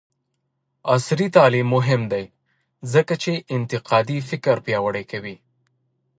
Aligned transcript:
عصري 0.93 1.27
تعلیم 1.37 1.67
مهم 1.75 2.01
دی 2.11 2.25
ځکه 2.93 3.13
چې 3.23 3.31
انتقادي 3.55 4.17
فکر 4.29 4.55
پیاوړی 4.65 5.03
کوي. 5.11 5.35